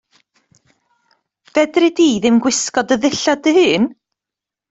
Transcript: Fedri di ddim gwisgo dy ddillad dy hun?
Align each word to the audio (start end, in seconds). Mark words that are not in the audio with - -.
Fedri 1.53 1.89
di 1.97 2.07
ddim 2.15 2.37
gwisgo 2.43 2.81
dy 2.87 2.95
ddillad 2.97 3.39
dy 3.43 3.53
hun? 3.57 3.85